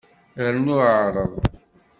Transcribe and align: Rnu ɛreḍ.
Rnu 0.53 0.75
ɛreḍ. 0.97 1.31